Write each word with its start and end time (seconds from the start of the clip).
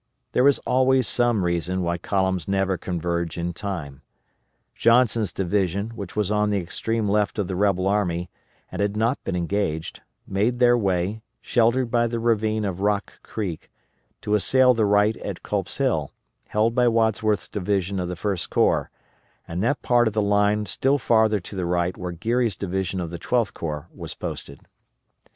There 0.31 0.47
is 0.47 0.57
always 0.65 1.07
some 1.07 1.45
reason 1.45 1.83
why 1.83 1.99
columns 1.99 2.47
never 2.47 2.75
converge 2.75 3.37
in 3.37 3.53
time. 3.53 4.01
Johnson's 4.73 5.31
division, 5.31 5.91
which 5.91 6.15
was 6.15 6.31
on 6.31 6.49
the 6.49 6.57
extreme 6.57 7.07
left 7.07 7.37
of 7.37 7.47
the 7.47 7.55
rebel 7.55 7.85
army, 7.85 8.31
and 8.71 8.81
had 8.81 8.97
not 8.97 9.23
been 9.23 9.35
engaged, 9.35 10.01
made 10.27 10.57
their 10.57 10.75
way, 10.75 11.21
sheltered 11.39 11.91
by 11.91 12.07
the 12.07 12.19
ravine 12.19 12.65
of 12.65 12.81
Rock 12.81 13.13
Creek, 13.21 13.69
to 14.21 14.33
assail 14.33 14.73
the 14.73 14.85
right 14.87 15.15
at 15.17 15.43
Culp's 15.43 15.77
Hill, 15.77 16.11
held 16.47 16.73
by 16.73 16.87
Wadsworth's 16.87 17.47
division 17.47 17.99
of 17.99 18.09
the 18.09 18.15
First 18.15 18.49
Corps, 18.49 18.89
and 19.47 19.61
that 19.61 19.83
part 19.83 20.07
of 20.07 20.15
the 20.15 20.19
line 20.23 20.65
still 20.65 20.97
farther 20.97 21.39
to 21.41 21.55
the 21.55 21.67
right 21.67 21.95
where 21.95 22.11
Geary's 22.11 22.57
division 22.57 22.99
of 22.99 23.11
the 23.11 23.19
Twelfth 23.19 23.53
Corps 23.53 23.87
was 23.93 24.15
posted. 24.15 24.61